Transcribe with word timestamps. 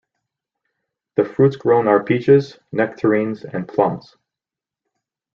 The 1.15 1.23
fruits 1.23 1.55
grown 1.57 1.87
are 1.87 2.03
peaches, 2.03 2.57
nectarines 2.73 3.43
and 3.45 3.67
plums. 3.67 4.15